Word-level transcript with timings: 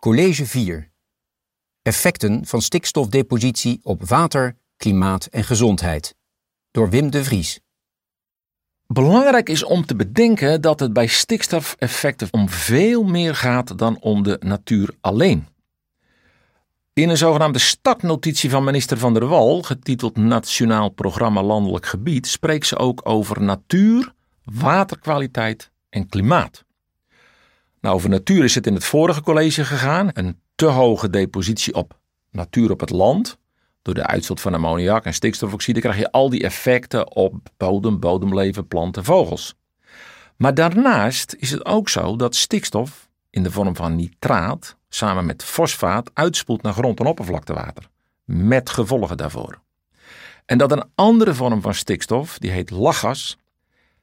College 0.00 0.46
4. 0.46 0.90
Effecten 1.82 2.46
van 2.46 2.62
stikstofdepositie 2.62 3.80
op 3.82 4.08
water, 4.08 4.56
klimaat 4.76 5.26
en 5.26 5.44
gezondheid. 5.44 6.14
Door 6.70 6.90
Wim 6.90 7.10
de 7.10 7.24
Vries. 7.24 7.60
Belangrijk 8.86 9.48
is 9.48 9.64
om 9.64 9.86
te 9.86 9.96
bedenken 9.96 10.60
dat 10.60 10.80
het 10.80 10.92
bij 10.92 11.06
stikstofeffecten 11.06 12.28
om 12.30 12.48
veel 12.48 13.02
meer 13.02 13.34
gaat 13.34 13.78
dan 13.78 14.00
om 14.00 14.22
de 14.22 14.36
natuur 14.40 14.94
alleen. 15.00 15.46
In 16.92 17.08
een 17.08 17.16
zogenaamde 17.16 17.58
startnotitie 17.58 18.50
van 18.50 18.64
minister 18.64 18.98
Van 18.98 19.14
der 19.14 19.26
Wal, 19.26 19.62
getiteld 19.62 20.16
Nationaal 20.16 20.88
Programma 20.88 21.42
Landelijk 21.42 21.86
Gebied, 21.86 22.26
spreekt 22.26 22.66
ze 22.66 22.76
ook 22.76 23.00
over 23.08 23.42
natuur, 23.42 24.14
waterkwaliteit 24.44 25.70
en 25.88 26.08
klimaat. 26.08 26.64
Nou, 27.80 27.94
over 27.94 28.08
natuur 28.08 28.44
is 28.44 28.54
het 28.54 28.66
in 28.66 28.74
het 28.74 28.84
vorige 28.84 29.22
college 29.22 29.64
gegaan. 29.64 30.08
Een 30.12 30.40
te 30.54 30.66
hoge 30.66 31.10
depositie 31.10 31.74
op 31.74 31.98
natuur 32.30 32.70
op 32.70 32.80
het 32.80 32.90
land. 32.90 33.38
Door 33.82 33.94
de 33.94 34.06
uitstoot 34.06 34.40
van 34.40 34.54
ammoniak 34.54 35.04
en 35.04 35.14
stikstofoxide 35.14 35.80
krijg 35.80 35.96
je 35.96 36.10
al 36.10 36.30
die 36.30 36.42
effecten 36.42 37.14
op 37.14 37.36
bodem, 37.56 38.00
bodemleven, 38.00 38.66
planten, 38.66 39.04
vogels. 39.04 39.54
Maar 40.36 40.54
daarnaast 40.54 41.36
is 41.38 41.50
het 41.50 41.64
ook 41.64 41.88
zo 41.88 42.16
dat 42.16 42.34
stikstof 42.34 43.08
in 43.30 43.42
de 43.42 43.50
vorm 43.50 43.76
van 43.76 43.96
nitraat 43.96 44.76
samen 44.88 45.26
met 45.26 45.44
fosfaat 45.44 46.10
uitspoelt 46.14 46.62
naar 46.62 46.72
grond- 46.72 47.00
en 47.00 47.06
oppervlaktewater. 47.06 47.88
Met 48.24 48.70
gevolgen 48.70 49.16
daarvoor. 49.16 49.60
En 50.46 50.58
dat 50.58 50.72
een 50.72 50.84
andere 50.94 51.34
vorm 51.34 51.60
van 51.60 51.74
stikstof, 51.74 52.38
die 52.38 52.50
heet 52.50 52.70
lachgas, 52.70 53.38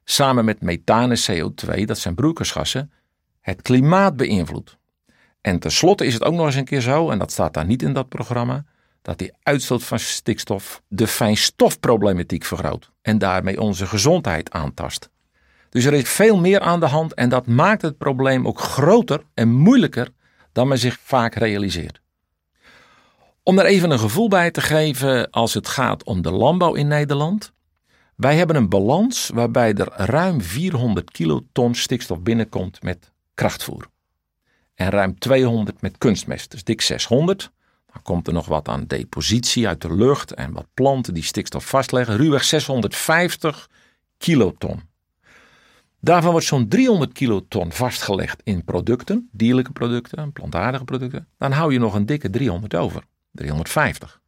samen 0.03 0.45
met 0.45 0.61
methaan 0.61 1.11
en 1.11 1.17
CO2, 1.17 1.83
dat 1.85 1.97
zijn 1.97 2.15
broeikasgassen, 2.15 2.91
het 3.47 3.61
klimaat 3.61 4.15
beïnvloedt. 4.17 4.77
En 5.41 5.59
tenslotte 5.59 6.05
is 6.05 6.13
het 6.13 6.23
ook 6.23 6.33
nog 6.33 6.45
eens 6.45 6.55
een 6.55 6.65
keer 6.65 6.81
zo, 6.81 7.09
en 7.09 7.19
dat 7.19 7.31
staat 7.31 7.53
daar 7.53 7.65
niet 7.65 7.81
in 7.81 7.93
dat 7.93 8.09
programma, 8.09 8.65
dat 9.01 9.17
die 9.17 9.33
uitstoot 9.43 9.83
van 9.83 9.99
stikstof 9.99 10.81
de 10.87 11.07
fijnstofproblematiek 11.07 12.43
vergroot 12.43 12.91
en 13.01 13.17
daarmee 13.17 13.61
onze 13.61 13.85
gezondheid 13.85 14.51
aantast. 14.51 15.09
Dus 15.69 15.85
er 15.85 15.93
is 15.93 16.09
veel 16.09 16.37
meer 16.37 16.59
aan 16.59 16.79
de 16.79 16.85
hand 16.85 17.13
en 17.13 17.29
dat 17.29 17.47
maakt 17.47 17.81
het 17.81 17.97
probleem 17.97 18.47
ook 18.47 18.59
groter 18.59 19.23
en 19.33 19.49
moeilijker 19.49 20.09
dan 20.51 20.67
men 20.67 20.77
zich 20.77 20.99
vaak 21.03 21.35
realiseert. 21.35 22.01
Om 23.43 23.59
er 23.59 23.65
even 23.65 23.91
een 23.91 23.99
gevoel 23.99 24.27
bij 24.27 24.51
te 24.51 24.61
geven 24.61 25.29
als 25.29 25.53
het 25.53 25.67
gaat 25.67 26.03
om 26.03 26.21
de 26.21 26.31
landbouw 26.31 26.73
in 26.73 26.87
Nederland. 26.87 27.51
Wij 28.15 28.35
hebben 28.35 28.55
een 28.55 28.69
balans 28.69 29.31
waarbij 29.33 29.73
er 29.73 29.91
ruim 29.95 30.41
400 30.41 31.11
kiloton 31.11 31.75
stikstof 31.75 32.19
binnenkomt 32.19 32.83
met 32.83 33.11
krachtvoer. 33.37 33.87
En 34.75 34.89
ruim 34.89 35.19
200 35.19 35.81
met 35.81 35.97
kunstmest, 35.97 36.51
dus 36.51 36.63
dik 36.63 36.81
600. 36.81 37.51
Dan 37.93 38.01
komt 38.01 38.27
er 38.27 38.33
nog 38.33 38.45
wat 38.45 38.67
aan 38.67 38.85
depositie 38.87 39.67
uit 39.67 39.81
de 39.81 39.95
lucht 39.95 40.33
en 40.33 40.51
wat 40.51 40.67
planten 40.73 41.13
die 41.13 41.23
stikstof 41.23 41.65
vastleggen. 41.65 42.17
Ruwweg 42.17 42.43
650 42.43 43.69
kiloton. 44.17 44.81
Daarvan 45.99 46.31
wordt 46.31 46.45
zo'n 46.45 46.67
300 46.67 47.13
kiloton 47.13 47.71
vastgelegd 47.71 48.41
in 48.43 48.63
producten, 48.63 49.29
dierlijke 49.31 49.71
producten, 49.71 50.31
plantaardige 50.31 50.83
producten. 50.83 51.27
Dan 51.37 51.51
hou 51.51 51.73
je 51.73 51.79
nog 51.79 51.93
een 51.93 52.05
dikke 52.05 52.29
300 52.29 52.75
over, 52.75 53.03
350. 53.31 54.21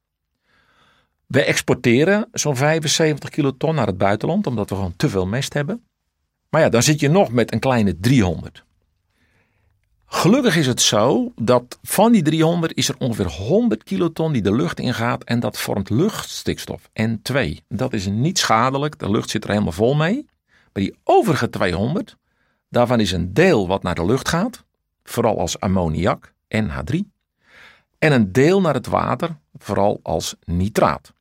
We 1.26 1.44
exporteren 1.44 2.28
zo'n 2.32 2.56
75 2.56 3.30
kiloton 3.30 3.76
naar 3.76 3.88
het 3.88 3.98
buitenland, 3.98 4.48
omdat 4.48 4.70
we 4.70 4.76
gewoon 4.76 4.96
te 4.96 5.10
veel 5.10 5.26
mest 5.26 5.54
hebben. 5.54 5.84
Maar 6.50 6.62
ja, 6.62 6.70
dan 6.70 6.84
zit 6.84 7.00
je 7.00 7.10
nog 7.10 7.32
met 7.32 7.54
een 7.54 7.60
kleine 7.60 8.00
300. 8.00 8.68
Gelukkig 10.12 10.56
is 10.56 10.68
het 10.68 10.82
zo 10.82 11.32
dat 11.36 11.80
van 11.82 12.12
die 12.12 12.22
300 12.22 12.74
is 12.74 12.90
er 12.90 12.96
ongeveer 12.98 13.28
100 13.28 13.84
kiloton 13.84 14.34
die 14.34 14.42
de 14.42 14.56
lucht 14.56 14.80
ingaat 14.80 15.24
en 15.24 15.40
dat 15.40 15.58
vormt 15.58 15.90
luchtstikstof, 15.90 16.90
N2. 17.02 17.50
Dat 17.68 17.94
is 17.94 18.08
niet 18.08 18.40
schadelijk, 18.40 19.00
de 19.00 19.12
lucht 19.12 19.30
zit 19.30 19.44
er 19.44 19.50
helemaal 19.50 19.72
vol 19.72 19.96
mee. 19.96 20.26
Maar 20.48 20.84
die 20.84 20.96
overige 21.04 21.50
200, 21.50 22.18
daarvan 22.70 23.00
is 23.00 23.12
een 23.12 23.34
deel 23.34 23.68
wat 23.68 23.84
naar 23.84 23.96
de 23.96 24.06
lucht 24.06 24.30
gaat, 24.30 24.64
vooral 25.04 25.40
als 25.40 25.60
ammoniak, 25.60 26.34
NH3, 26.56 26.98
en 28.00 28.12
een 28.12 28.32
deel 28.32 28.62
naar 28.62 28.74
het 28.74 28.88
water, 28.88 29.38
vooral 29.58 30.00
als 30.04 30.36
nitraat. 30.44 31.14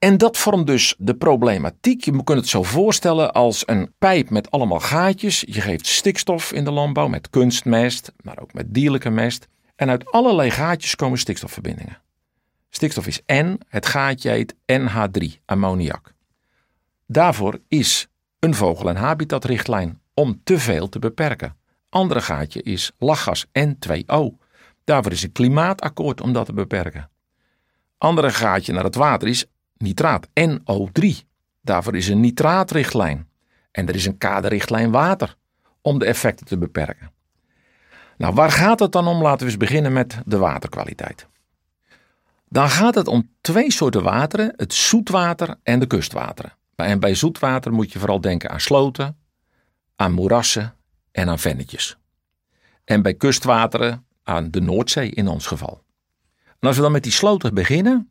En 0.00 0.18
dat 0.18 0.38
vormt 0.38 0.66
dus 0.66 0.94
de 0.98 1.14
problematiek. 1.14 2.04
Je 2.04 2.24
kunt 2.24 2.38
het 2.38 2.48
zo 2.48 2.62
voorstellen 2.62 3.32
als 3.32 3.62
een 3.66 3.94
pijp 3.98 4.30
met 4.30 4.50
allemaal 4.50 4.80
gaatjes. 4.80 5.40
Je 5.40 5.60
geeft 5.60 5.86
stikstof 5.86 6.52
in 6.52 6.64
de 6.64 6.70
landbouw 6.70 7.08
met 7.08 7.30
kunstmest, 7.30 8.12
maar 8.22 8.38
ook 8.38 8.52
met 8.52 8.74
dierlijke 8.74 9.10
mest. 9.10 9.48
En 9.76 9.90
uit 9.90 10.10
allerlei 10.10 10.50
gaatjes 10.50 10.96
komen 10.96 11.18
stikstofverbindingen. 11.18 12.02
Stikstof 12.70 13.06
is 13.06 13.20
N, 13.32 13.58
het 13.68 13.86
gaatje 13.86 14.30
heet 14.30 14.54
NH3, 14.72 15.42
ammoniak. 15.44 16.14
Daarvoor 17.06 17.60
is 17.68 18.08
een 18.38 18.54
vogel- 18.54 18.88
en 18.88 18.96
habitatrichtlijn 18.96 20.00
om 20.14 20.40
te 20.44 20.58
veel 20.58 20.88
te 20.88 20.98
beperken. 20.98 21.56
Andere 21.88 22.20
gaatje 22.20 22.62
is 22.62 22.92
lachgas 22.98 23.46
N2O. 23.46 24.38
Daarvoor 24.84 25.12
is 25.12 25.22
een 25.22 25.32
klimaatakkoord 25.32 26.20
om 26.20 26.32
dat 26.32 26.46
te 26.46 26.52
beperken. 26.52 27.10
Andere 27.98 28.30
gaatje 28.30 28.72
naar 28.72 28.84
het 28.84 28.94
water 28.94 29.28
is 29.28 29.46
nitraat 29.80 30.28
NO3. 30.40 31.06
Daarvoor 31.62 31.96
is 31.96 32.08
een 32.08 32.20
nitraatrichtlijn. 32.20 33.28
En 33.70 33.88
er 33.88 33.94
is 33.94 34.06
een 34.06 34.18
kaderrichtlijn 34.18 34.90
water 34.90 35.36
om 35.80 35.98
de 35.98 36.04
effecten 36.04 36.46
te 36.46 36.58
beperken. 36.58 37.10
Nou, 38.16 38.34
waar 38.34 38.50
gaat 38.50 38.80
het 38.80 38.92
dan 38.92 39.06
om? 39.06 39.22
Laten 39.22 39.38
we 39.38 39.44
eens 39.44 39.56
beginnen 39.56 39.92
met 39.92 40.18
de 40.26 40.38
waterkwaliteit. 40.38 41.26
Dan 42.48 42.68
gaat 42.68 42.94
het 42.94 43.08
om 43.08 43.30
twee 43.40 43.72
soorten 43.72 44.02
wateren: 44.02 44.52
het 44.56 44.74
zoetwater 44.74 45.56
en 45.62 45.78
de 45.80 45.86
kustwateren. 45.86 46.52
En 46.74 47.00
bij 47.00 47.14
zoetwater 47.14 47.72
moet 47.72 47.92
je 47.92 47.98
vooral 47.98 48.20
denken 48.20 48.50
aan 48.50 48.60
sloten, 48.60 49.16
aan 49.96 50.12
moerassen 50.12 50.74
en 51.12 51.28
aan 51.28 51.38
vennetjes. 51.38 51.96
En 52.84 53.02
bij 53.02 53.14
kustwateren 53.14 54.06
aan 54.22 54.50
de 54.50 54.60
Noordzee 54.60 55.10
in 55.10 55.28
ons 55.28 55.46
geval. 55.46 55.82
En 56.44 56.68
als 56.68 56.76
we 56.76 56.82
dan 56.82 56.92
met 56.92 57.02
die 57.02 57.12
sloten 57.12 57.54
beginnen, 57.54 58.10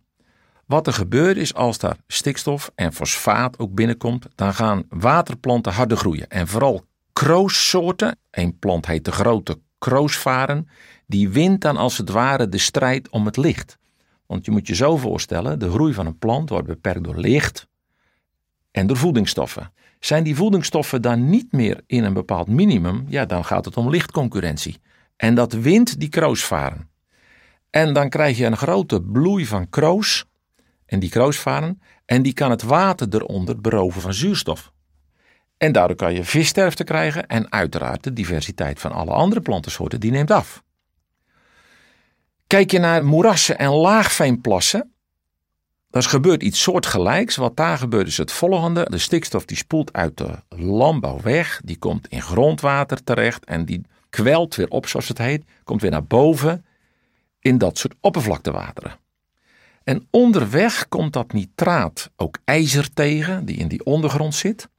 wat 0.70 0.88
er 0.88 0.94
gebeurt 0.94 1.38
is 1.38 1.54
als 1.54 1.78
daar 1.78 1.98
stikstof 2.08 2.72
en 2.76 2.94
fosfaat 2.94 3.60
ook 3.60 3.74
binnenkomt, 3.74 4.28
dan 4.36 4.54
gaan 4.54 4.84
waterplanten 4.90 5.74
harder 5.74 5.98
groeien. 5.98 6.30
En 6.30 6.48
vooral 6.48 6.86
kroossoorten, 7.14 8.18
een 8.32 8.60
plant 8.60 8.86
heet 8.86 9.06
de 9.06 9.12
grote 9.12 9.60
kroosvaren, 9.78 10.70
die 11.08 11.30
wint 11.30 11.62
dan 11.62 11.78
als 11.78 11.98
het 11.98 12.10
ware 12.10 12.50
de 12.50 12.58
strijd 12.58 13.10
om 13.10 13.26
het 13.26 13.38
licht. 13.38 13.78
Want 14.26 14.46
je 14.46 14.52
moet 14.52 14.68
je 14.68 14.76
zo 14.76 14.98
voorstellen, 14.98 15.60
de 15.60 15.70
groei 15.70 15.94
van 15.94 16.06
een 16.06 16.18
plant 16.18 16.50
wordt 16.50 16.68
beperkt 16.68 17.04
door 17.04 17.18
licht, 17.18 17.68
en 18.72 18.88
door 18.88 18.98
voedingsstoffen. 18.98 19.72
Zijn 20.00 20.24
die 20.24 20.36
voedingsstoffen 20.36 21.02
dan 21.02 21.30
niet 21.30 21.52
meer 21.52 21.82
in 21.86 22.04
een 22.04 22.14
bepaald 22.14 22.48
minimum, 22.48 23.06
ja, 23.08 23.26
dan 23.26 23.46
gaat 23.46 23.66
het 23.66 23.78
om 23.78 23.90
lichtconcurrentie. 23.90 24.78
En 25.16 25.36
dat 25.36 25.54
wint 25.54 26.00
die 26.00 26.10
kroosvaren. 26.10 26.90
En 27.70 27.94
dan 27.94 28.10
krijg 28.10 28.38
je 28.38 28.46
een 28.46 28.58
grote 28.58 29.02
bloei 29.02 29.46
van 29.46 29.70
kroos. 29.70 30.29
En 30.90 31.00
die 31.00 31.10
kroosvaren, 31.10 31.82
en 32.06 32.22
die 32.22 32.34
kan 32.34 32.50
het 32.50 32.62
water 32.62 33.08
eronder 33.12 33.62
beroven 33.62 34.02
van 34.02 34.14
zuurstof. 34.14 34.72
En 35.58 35.72
daardoor 35.72 35.98
kan 35.98 36.14
je 36.14 36.24
vissterfte 36.24 36.84
krijgen 36.84 37.28
en 37.28 37.52
uiteraard 37.52 38.04
de 38.04 38.14
diversiteit 38.14 38.80
van 38.80 38.92
alle 38.92 39.12
andere 39.12 39.42
plantensoorten 39.42 40.00
die 40.00 40.12
neemt 40.12 40.32
af. 40.32 40.64
Kijk 42.48 42.72
je 42.72 42.80
naar 42.80 43.06
moerassen 43.06 43.58
en 43.58 43.70
laagveenplassen, 43.70 44.94
dan 45.90 46.04
gebeurt 46.04 46.44
iets 46.44 46.62
soortgelijks. 46.62 47.36
Wat 47.36 47.56
daar 47.56 47.78
gebeurt 47.78 48.08
is 48.08 48.18
het 48.18 48.32
volgende. 48.32 48.86
De 48.90 48.98
stikstof 48.98 49.46
die 49.46 49.58
spoelt 49.58 49.94
uit 49.94 50.18
de 50.18 50.40
landbouw 50.50 51.22
weg. 51.22 51.62
Die 51.64 51.78
komt 51.78 52.08
in 52.08 52.22
grondwater 52.22 53.04
terecht. 53.04 53.46
En 53.46 53.66
die 53.66 53.82
kwelt 54.10 54.56
weer 54.56 54.70
op, 54.70 54.88
zoals 54.88 55.08
het 55.08 55.18
heet. 55.18 55.44
Komt 55.64 55.82
weer 55.82 55.92
naar 55.92 56.04
boven 56.04 56.66
in 57.40 57.58
dat 57.58 57.78
soort 57.78 57.96
oppervlaktewateren. 58.00 58.98
En 59.90 60.08
onderweg 60.12 60.88
komt 60.88 61.14
dat 61.14 61.34
nitraat 61.34 62.12
ook 62.16 62.38
ijzer 62.44 62.94
tegen, 62.94 63.46
die 63.46 63.58
in 63.58 63.68
die 63.68 63.86
ondergrond 63.86 64.36
zit. 64.36 64.70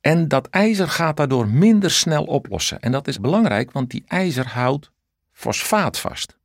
En 0.00 0.28
dat 0.28 0.48
ijzer 0.48 0.88
gaat 0.88 1.16
daardoor 1.16 1.48
minder 1.48 1.90
snel 1.90 2.24
oplossen. 2.24 2.80
En 2.80 2.92
dat 2.92 3.08
is 3.08 3.20
belangrijk, 3.20 3.72
want 3.72 3.90
die 3.90 4.04
ijzer 4.06 4.46
houdt 4.46 4.90
fosfaat 5.32 5.98
vast. 5.98 6.38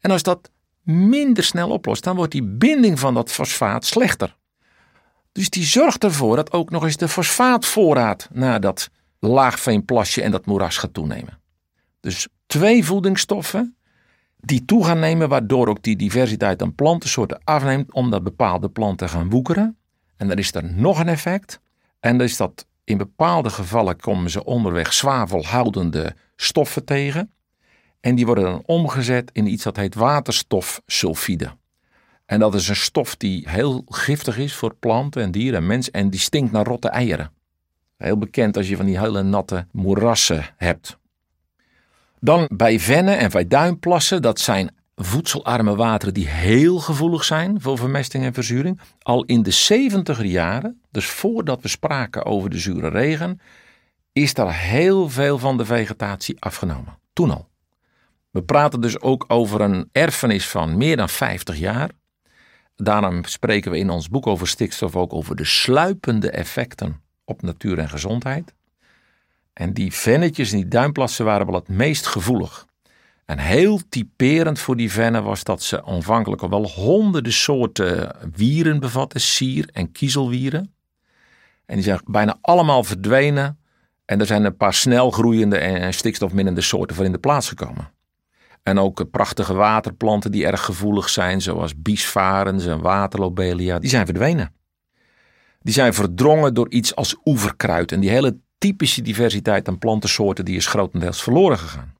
En 0.00 0.10
als 0.10 0.22
dat 0.22 0.50
minder 0.82 1.44
snel 1.44 1.70
oplost, 1.70 2.04
dan 2.04 2.16
wordt 2.16 2.32
die 2.32 2.44
binding 2.44 2.98
van 2.98 3.14
dat 3.14 3.32
fosfaat 3.32 3.84
slechter. 3.84 4.36
Dus 5.32 5.50
die 5.50 5.64
zorgt 5.64 6.04
ervoor 6.04 6.36
dat 6.36 6.52
ook 6.52 6.70
nog 6.70 6.84
eens 6.84 6.96
de 6.96 7.08
fosfaatvoorraad 7.08 8.28
naar 8.32 8.60
dat 8.60 8.90
laagveenplasje 9.18 10.22
en 10.22 10.30
dat 10.30 10.46
moeras 10.46 10.76
gaat 10.76 10.94
toenemen. 10.94 11.40
Dus 12.00 12.28
twee 12.46 12.84
voedingsstoffen 12.84 13.76
die 14.40 14.64
toe 14.64 14.84
gaan 14.84 14.98
nemen, 14.98 15.28
waardoor 15.28 15.68
ook 15.68 15.82
die 15.82 15.96
diversiteit 15.96 16.62
aan 16.62 16.74
plantensoorten 16.74 17.40
afneemt, 17.44 17.92
omdat 17.92 18.22
bepaalde 18.22 18.68
planten 18.68 19.08
gaan 19.08 19.30
woekeren. 19.30 19.76
En 20.16 20.28
dan 20.28 20.36
is 20.36 20.54
er 20.54 20.72
nog 20.72 20.98
een 21.00 21.08
effect. 21.08 21.60
En 22.00 22.18
dat 22.18 22.28
is 22.28 22.36
dat 22.36 22.66
In 22.84 22.98
bepaalde 22.98 23.50
gevallen 23.50 23.96
komen 23.96 24.30
ze 24.30 24.44
onderweg 24.44 24.92
zwavelhoudende 24.92 26.14
stoffen 26.36 26.84
tegen. 26.84 27.32
En 28.00 28.14
die 28.14 28.26
worden 28.26 28.44
dan 28.44 28.62
omgezet 28.66 29.30
in 29.32 29.46
iets 29.46 29.62
dat 29.62 29.76
heet 29.76 29.94
waterstofsulfide. 29.94 31.56
En 32.26 32.38
dat 32.38 32.54
is 32.54 32.68
een 32.68 32.76
stof 32.76 33.16
die 33.16 33.48
heel 33.48 33.82
giftig 33.86 34.38
is 34.38 34.54
voor 34.54 34.74
planten 34.74 35.22
en 35.22 35.30
dieren 35.30 35.60
en 35.60 35.66
mensen. 35.66 35.92
En 35.92 36.10
die 36.10 36.20
stinkt 36.20 36.52
naar 36.52 36.66
rotte 36.66 36.88
eieren. 36.88 37.32
Heel 37.96 38.18
bekend 38.18 38.56
als 38.56 38.68
je 38.68 38.76
van 38.76 38.86
die 38.86 39.00
hele 39.00 39.22
natte 39.22 39.66
moerassen 39.72 40.44
hebt. 40.56 40.98
Dan 42.20 42.48
bij 42.52 42.80
vennen 42.80 43.18
en 43.18 43.30
bij 43.30 43.46
duinplassen, 43.46 44.22
dat 44.22 44.40
zijn 44.40 44.74
voedselarme 44.94 45.76
wateren 45.76 46.14
die 46.14 46.28
heel 46.28 46.78
gevoelig 46.78 47.24
zijn 47.24 47.60
voor 47.60 47.78
vermesting 47.78 48.24
en 48.24 48.34
verzuring. 48.34 48.80
Al 49.02 49.24
in 49.24 49.42
de 49.42 49.50
70 49.50 50.22
jaren, 50.22 50.80
dus 50.90 51.06
voordat 51.06 51.62
we 51.62 51.68
spraken 51.68 52.24
over 52.24 52.50
de 52.50 52.58
zure 52.58 52.88
regen, 52.88 53.40
is 54.12 54.34
daar 54.34 54.58
heel 54.58 55.08
veel 55.08 55.38
van 55.38 55.56
de 55.56 55.64
vegetatie 55.64 56.36
afgenomen. 56.40 56.98
Toen 57.12 57.30
al. 57.30 57.48
We 58.30 58.42
praten 58.42 58.80
dus 58.80 59.00
ook 59.00 59.24
over 59.28 59.60
een 59.60 59.88
erfenis 59.92 60.48
van 60.48 60.76
meer 60.76 60.96
dan 60.96 61.08
50 61.08 61.56
jaar. 61.56 61.90
Daarom 62.76 63.24
spreken 63.24 63.70
we 63.70 63.78
in 63.78 63.90
ons 63.90 64.08
boek 64.08 64.26
over 64.26 64.48
stikstof 64.48 64.96
ook 64.96 65.12
over 65.12 65.36
de 65.36 65.44
sluipende 65.44 66.30
effecten 66.30 67.00
op 67.24 67.42
natuur 67.42 67.78
en 67.78 67.88
gezondheid. 67.88 68.54
En 69.52 69.72
die 69.72 69.92
vennetjes 69.92 70.50
en 70.50 70.56
die 70.56 70.68
duimplassen 70.68 71.24
waren 71.24 71.46
wel 71.46 71.54
het 71.54 71.68
meest 71.68 72.06
gevoelig. 72.06 72.68
En 73.24 73.38
heel 73.38 73.80
typerend 73.88 74.58
voor 74.58 74.76
die 74.76 74.92
vennen 74.92 75.24
was 75.24 75.44
dat 75.44 75.62
ze 75.62 75.84
aanvankelijk 75.84 76.42
al 76.42 76.48
wel 76.50 76.68
honderden 76.68 77.32
soorten 77.32 78.16
wieren 78.34 78.80
bevatten, 78.80 79.20
sier- 79.20 79.68
en 79.72 79.92
kiezelwieren. 79.92 80.74
En 81.66 81.74
die 81.74 81.84
zijn 81.84 82.00
bijna 82.04 82.38
allemaal 82.40 82.84
verdwenen. 82.84 83.58
En 84.04 84.20
er 84.20 84.26
zijn 84.26 84.44
een 84.44 84.56
paar 84.56 84.74
snel 84.74 85.10
groeiende 85.10 85.58
en 85.58 85.94
stikstofminnende 85.94 86.60
soorten 86.60 86.96
voor 86.96 87.04
in 87.04 87.12
de 87.12 87.18
plaats 87.18 87.48
gekomen. 87.48 87.92
En 88.62 88.78
ook 88.78 89.10
prachtige 89.10 89.54
waterplanten 89.54 90.32
die 90.32 90.46
erg 90.46 90.64
gevoelig 90.64 91.08
zijn, 91.08 91.40
zoals 91.42 91.82
biesvarens 91.82 92.66
en 92.66 92.80
waterlobelia, 92.80 93.78
die 93.78 93.90
zijn 93.90 94.06
verdwenen. 94.06 94.54
Die 95.60 95.74
zijn 95.74 95.94
verdrongen 95.94 96.54
door 96.54 96.70
iets 96.70 96.94
als 96.94 97.16
oeverkruid. 97.24 97.92
En 97.92 98.00
die 98.00 98.10
hele 98.10 98.38
typische 98.60 99.02
diversiteit 99.02 99.68
aan 99.68 99.78
plantensoorten 99.78 100.44
die 100.44 100.56
is 100.56 100.66
grotendeels 100.66 101.22
verloren 101.22 101.58
gegaan. 101.58 101.94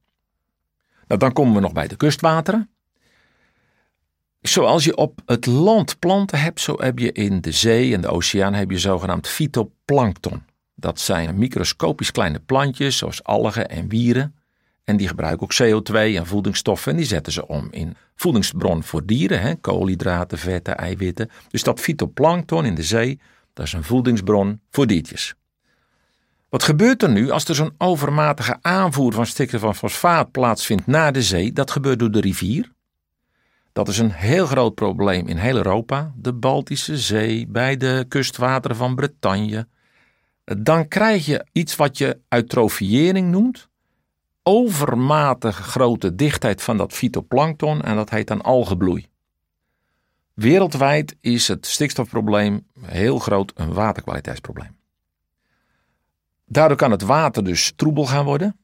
Nou, 1.07 1.21
dan 1.21 1.33
komen 1.33 1.55
we 1.55 1.61
nog 1.61 1.73
bij 1.73 1.89
de 1.89 1.97
kustwateren. 1.97 2.71
Zoals 4.41 4.85
je 4.85 4.97
op 4.97 5.21
het 5.27 5.47
land 5.47 5.99
planten 5.99 6.41
hebt, 6.41 6.61
zo 6.61 6.75
heb 6.79 6.99
je 6.99 7.13
in 7.13 7.41
de 7.41 7.53
zee 7.53 7.95
en 7.95 8.01
de 8.01 8.09
oceaan 8.09 8.55
heb 8.55 8.71
je 8.71 8.79
zogenaamd 8.79 9.29
fytoplankton. 9.29 10.43
Dat 10.75 11.01
zijn 11.01 11.39
microscopisch 11.39 12.11
kleine 12.11 12.39
plantjes, 12.39 12.97
zoals 12.97 13.25
algen 13.25 13.69
en 13.69 13.89
wieren. 13.89 14.35
En 14.85 14.97
die 14.97 15.09
gebruiken 15.09 15.43
ook 15.43 15.55
CO2 15.55 15.95
en 15.95 16.27
voedingsstoffen 16.27 16.93
en 16.93 16.99
die 16.99 17.07
zetten 17.07 17.33
ze 17.33 17.47
om 17.47 17.69
in 17.71 17.97
voedingsbron 18.15 18.83
voor 18.83 19.07
dieren, 19.07 19.41
hè, 19.41 19.55
koolhydraten, 19.55 20.39
vetten, 20.39 20.77
eiwitten. 20.77 21.31
Dus 21.49 21.63
dat 21.63 21.81
fytoplankton 21.81 22.65
in 22.65 22.75
de 22.75 22.83
zee, 22.83 23.21
dat 23.53 23.67
is 23.67 23.73
een 23.73 23.85
voedingsbron 23.85 24.61
voor 24.71 24.87
diertjes. 24.87 25.35
Wat 26.51 26.63
gebeurt 26.63 27.03
er 27.03 27.11
nu 27.11 27.31
als 27.31 27.45
er 27.45 27.55
zo'n 27.55 27.75
overmatige 27.79 28.59
aanvoer 28.61 29.13
van 29.13 29.27
stikstof 29.27 29.61
van 29.61 29.75
fosfaat 29.75 30.31
plaatsvindt 30.31 30.87
naar 30.87 31.13
de 31.13 31.23
zee? 31.23 31.53
Dat 31.53 31.71
gebeurt 31.71 31.99
door 31.99 32.11
de 32.11 32.21
rivier. 32.21 32.73
Dat 33.73 33.89
is 33.89 33.99
een 33.99 34.11
heel 34.11 34.47
groot 34.47 34.75
probleem 34.75 35.27
in 35.27 35.37
heel 35.37 35.57
Europa, 35.57 36.13
de 36.17 36.33
Baltische 36.33 36.99
Zee, 36.99 37.47
bij 37.47 37.77
de 37.77 38.05
kustwateren 38.09 38.77
van 38.77 38.95
Bretagne. 38.95 39.69
Dan 40.45 40.89
krijg 40.89 41.27
je 41.27 41.47
iets 41.53 41.77
wat 41.77 41.99
je 41.99 42.19
eutrofiëring 42.29 43.31
noemt, 43.31 43.69
overmatig 44.43 45.57
grote 45.57 46.15
dichtheid 46.15 46.63
van 46.63 46.77
dat 46.77 46.93
fytoplankton 46.93 47.83
en 47.83 47.97
dat 47.97 48.11
heet 48.11 48.27
dan 48.27 48.43
algebloei. 48.43 49.09
Wereldwijd 50.35 51.17
is 51.21 51.49
het 51.49 51.67
stikstofprobleem 51.67 52.67
heel 52.81 53.19
groot 53.19 53.53
een 53.55 53.73
waterkwaliteitsprobleem. 53.73 54.80
Daardoor 56.53 56.77
kan 56.77 56.91
het 56.91 57.03
water 57.03 57.45
dus 57.45 57.73
troebel 57.77 58.07
gaan 58.07 58.25
worden. 58.25 58.57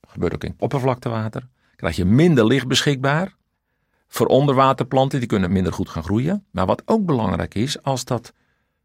Dat 0.00 0.10
gebeurt 0.10 0.34
ook 0.34 0.44
in 0.44 0.54
oppervlaktewater. 0.58 1.48
Krijg 1.76 1.96
je 1.96 2.04
minder 2.04 2.46
licht 2.46 2.66
beschikbaar. 2.66 3.34
Voor 4.08 4.26
onderwaterplanten, 4.26 5.18
die 5.18 5.28
kunnen 5.28 5.52
minder 5.52 5.72
goed 5.72 5.88
gaan 5.88 6.02
groeien. 6.02 6.44
Maar 6.50 6.66
wat 6.66 6.82
ook 6.84 7.04
belangrijk 7.04 7.54
is, 7.54 7.82
als 7.82 8.04
dat 8.04 8.32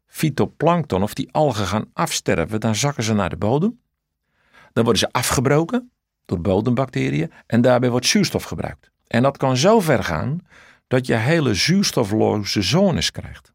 fytoplankton 0.06 1.02
of 1.02 1.14
die 1.14 1.32
algen 1.32 1.66
gaan 1.66 1.90
afsterven, 1.92 2.60
dan 2.60 2.74
zakken 2.74 3.02
ze 3.02 3.14
naar 3.14 3.30
de 3.30 3.36
bodem. 3.36 3.80
Dan 4.72 4.84
worden 4.84 5.02
ze 5.02 5.12
afgebroken 5.12 5.90
door 6.24 6.40
bodembacteriën 6.40 7.32
en 7.46 7.60
daarbij 7.60 7.90
wordt 7.90 8.06
zuurstof 8.06 8.44
gebruikt. 8.44 8.90
En 9.06 9.22
dat 9.22 9.36
kan 9.36 9.56
zo 9.56 9.80
ver 9.80 10.04
gaan 10.04 10.40
dat 10.86 11.06
je 11.06 11.14
hele 11.14 11.54
zuurstofloze 11.54 12.62
zones 12.62 13.10
krijgt. 13.10 13.52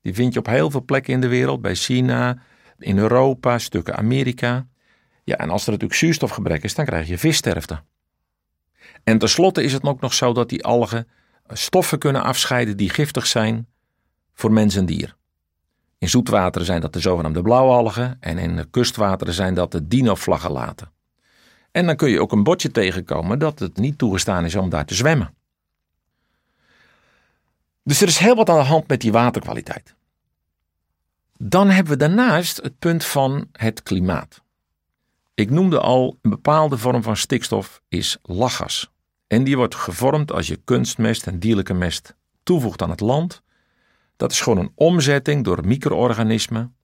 Die 0.00 0.14
vind 0.14 0.32
je 0.32 0.38
op 0.38 0.46
heel 0.46 0.70
veel 0.70 0.84
plekken 0.84 1.12
in 1.12 1.20
de 1.20 1.28
wereld, 1.28 1.60
bij 1.60 1.74
China, 1.74 2.38
in 2.78 2.98
Europa, 2.98 3.58
stukken 3.58 3.96
Amerika. 3.96 4.66
Ja, 5.24 5.36
en 5.36 5.50
als 5.50 5.64
er 5.64 5.70
natuurlijk 5.70 5.98
zuurstofgebrek 5.98 6.62
is, 6.62 6.74
dan 6.74 6.84
krijg 6.84 7.08
je 7.08 7.18
vissterfte. 7.18 7.82
En 9.04 9.18
tenslotte 9.18 9.62
is 9.62 9.72
het 9.72 9.82
ook 9.82 10.00
nog 10.00 10.14
zo 10.14 10.32
dat 10.32 10.48
die 10.48 10.64
algen 10.64 11.08
stoffen 11.48 11.98
kunnen 11.98 12.22
afscheiden 12.22 12.76
die 12.76 12.90
giftig 12.90 13.26
zijn 13.26 13.66
voor 14.34 14.52
mens 14.52 14.76
en 14.76 14.86
dier. 14.86 15.16
In 15.98 16.08
zoetwateren 16.08 16.66
zijn 16.66 16.80
dat 16.80 16.92
de 16.92 17.00
zogenaamde 17.00 17.42
blauwalgen 17.42 18.16
en 18.20 18.38
in 18.38 18.70
kustwateren 18.70 19.34
zijn 19.34 19.54
dat 19.54 19.72
de 19.72 19.88
dinoflagellaten. 19.88 20.92
En 21.70 21.86
dan 21.86 21.96
kun 21.96 22.10
je 22.10 22.20
ook 22.20 22.32
een 22.32 22.42
bordje 22.42 22.70
tegenkomen 22.70 23.38
dat 23.38 23.58
het 23.58 23.76
niet 23.76 23.98
toegestaan 23.98 24.44
is 24.44 24.54
om 24.54 24.68
daar 24.68 24.84
te 24.84 24.94
zwemmen. 24.94 25.34
Dus 27.82 28.00
er 28.00 28.08
is 28.08 28.18
heel 28.18 28.34
wat 28.34 28.48
aan 28.48 28.58
de 28.58 28.64
hand 28.64 28.88
met 28.88 29.00
die 29.00 29.12
waterkwaliteit. 29.12 29.94
Dan 31.38 31.70
hebben 31.70 31.92
we 31.92 31.98
daarnaast 31.98 32.62
het 32.62 32.78
punt 32.78 33.04
van 33.04 33.48
het 33.52 33.82
klimaat. 33.82 34.42
Ik 35.34 35.50
noemde 35.50 35.80
al, 35.80 36.18
een 36.22 36.30
bepaalde 36.30 36.78
vorm 36.78 37.02
van 37.02 37.16
stikstof 37.16 37.82
is 37.88 38.18
lachgas. 38.22 38.90
En 39.26 39.44
die 39.44 39.56
wordt 39.56 39.74
gevormd 39.74 40.32
als 40.32 40.46
je 40.46 40.60
kunstmest 40.64 41.26
en 41.26 41.38
dierlijke 41.38 41.74
mest 41.74 42.16
toevoegt 42.42 42.82
aan 42.82 42.90
het 42.90 43.00
land. 43.00 43.42
Dat 44.16 44.32
is 44.32 44.40
gewoon 44.40 44.58
een 44.58 44.72
omzetting 44.74 45.44
door 45.44 45.66
micro-organismen. 45.66 46.76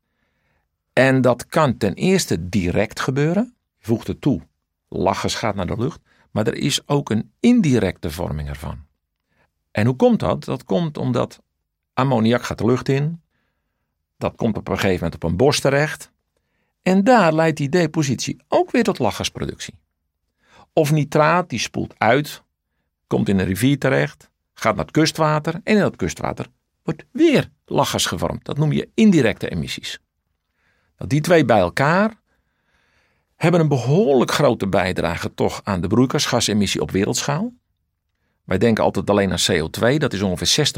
En 0.92 1.20
dat 1.20 1.46
kan 1.46 1.76
ten 1.76 1.94
eerste 1.94 2.48
direct 2.48 3.00
gebeuren. 3.00 3.54
Je 3.78 3.86
voegt 3.86 4.06
het 4.06 4.20
toe, 4.20 4.40
lachgas 4.88 5.34
gaat 5.34 5.54
naar 5.54 5.66
de 5.66 5.76
lucht. 5.76 6.00
Maar 6.30 6.46
er 6.46 6.54
is 6.54 6.88
ook 6.88 7.10
een 7.10 7.32
indirecte 7.40 8.10
vorming 8.10 8.48
ervan. 8.48 8.86
En 9.70 9.86
hoe 9.86 9.96
komt 9.96 10.20
dat? 10.20 10.44
Dat 10.44 10.64
komt 10.64 10.98
omdat 10.98 11.42
ammoniak 11.92 12.42
gaat 12.42 12.58
de 12.58 12.66
lucht 12.66 12.88
in, 12.88 13.22
dat 14.22 14.36
komt 14.36 14.56
op 14.56 14.68
een 14.68 14.78
gegeven 14.78 15.04
moment 15.04 15.14
op 15.14 15.30
een 15.30 15.36
borst 15.36 15.60
terecht. 15.60 16.10
En 16.82 17.04
daar 17.04 17.32
leidt 17.32 17.56
die 17.56 17.68
depositie 17.68 18.36
ook 18.48 18.70
weer 18.70 18.82
tot 18.82 18.98
lachgasproductie. 18.98 19.74
Of 20.72 20.92
nitraat, 20.92 21.48
die 21.48 21.58
spoelt 21.58 21.94
uit, 21.98 22.42
komt 23.06 23.28
in 23.28 23.38
een 23.38 23.46
rivier 23.46 23.78
terecht, 23.78 24.30
gaat 24.52 24.74
naar 24.76 24.84
het 24.84 24.94
kustwater 24.94 25.54
en 25.54 25.74
in 25.74 25.80
dat 25.80 25.96
kustwater 25.96 26.46
wordt 26.82 27.04
weer 27.10 27.50
lachgas 27.66 28.06
gevormd. 28.06 28.44
Dat 28.44 28.58
noem 28.58 28.72
je 28.72 28.88
indirecte 28.94 29.50
emissies. 29.50 30.00
Nou, 30.96 31.08
die 31.08 31.20
twee 31.20 31.44
bij 31.44 31.58
elkaar 31.58 32.14
hebben 33.36 33.60
een 33.60 33.68
behoorlijk 33.68 34.30
grote 34.30 34.66
bijdrage 34.68 35.34
toch 35.34 35.60
aan 35.64 35.80
de 35.80 35.88
broeikasgasemissie 35.88 36.80
op 36.80 36.90
wereldschaal. 36.90 37.52
Wij 38.44 38.58
denken 38.58 38.84
altijd 38.84 39.10
alleen 39.10 39.30
aan 39.30 39.52
CO2, 39.52 39.96
dat 39.96 40.12
is 40.12 40.22
ongeveer 40.22 40.72